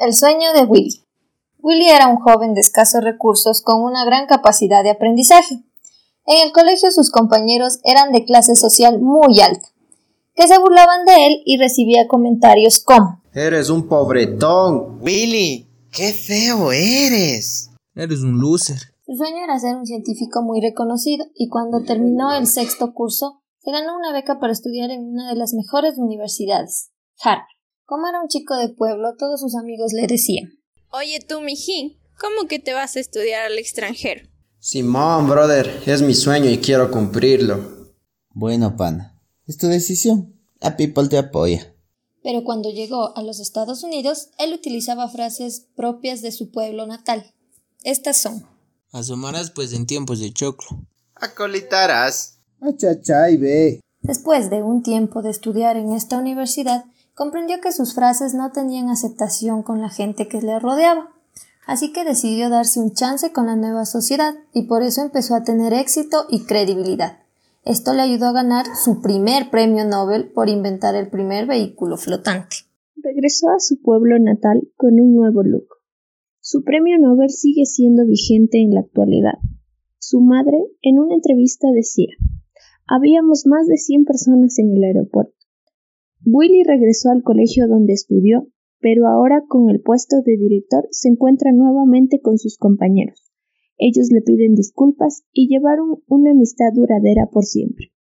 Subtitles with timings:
[0.00, 1.04] El sueño de Willy.
[1.58, 5.56] Willy era un joven de escasos recursos con una gran capacidad de aprendizaje.
[6.24, 9.68] En el colegio sus compañeros eran de clase social muy alta,
[10.34, 15.00] que se burlaban de él y recibía comentarios como Eres un pobretón.
[15.02, 17.68] Willy, qué feo eres.
[17.94, 18.78] Eres un loser.
[19.04, 23.70] Su sueño era ser un científico muy reconocido y cuando terminó el sexto curso se
[23.70, 26.90] ganó una beca para estudiar en una de las mejores universidades,
[27.22, 27.59] Harvard.
[27.90, 30.60] Como era un chico de pueblo, todos sus amigos le decían
[30.92, 34.28] Oye tú, mijín, ¿cómo que te vas a estudiar al extranjero?
[34.60, 37.90] Simón, brother, es mi sueño y quiero cumplirlo.
[38.32, 40.40] Bueno, pana, es tu decisión.
[40.60, 41.74] La people te apoya.
[42.22, 47.34] Pero cuando llegó a los Estados Unidos, él utilizaba frases propias de su pueblo natal.
[47.82, 48.46] Estas son
[48.92, 50.80] Asomarás pues en tiempos de choclo.
[51.16, 52.38] Acolitarás.
[52.60, 53.80] Achachay, ve.
[54.02, 58.88] Después de un tiempo de estudiar en esta universidad, comprendió que sus frases no tenían
[58.88, 61.12] aceptación con la gente que le rodeaba.
[61.66, 65.44] Así que decidió darse un chance con la nueva sociedad y por eso empezó a
[65.44, 67.18] tener éxito y credibilidad.
[67.64, 72.56] Esto le ayudó a ganar su primer premio Nobel por inventar el primer vehículo flotante.
[72.96, 75.68] Regresó a su pueblo natal con un nuevo look.
[76.40, 79.38] Su premio Nobel sigue siendo vigente en la actualidad.
[79.98, 82.14] Su madre, en una entrevista, decía,
[82.86, 85.34] habíamos más de 100 personas en el aeropuerto.
[86.24, 88.48] Willy regresó al colegio donde estudió,
[88.80, 93.32] pero ahora con el puesto de director se encuentra nuevamente con sus compañeros.
[93.78, 97.89] Ellos le piden disculpas y llevaron una amistad duradera por siempre.